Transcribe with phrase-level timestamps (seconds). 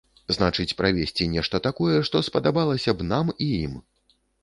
[0.37, 3.81] Значыць правесці нешта такое, што спадабалася б нам і ім.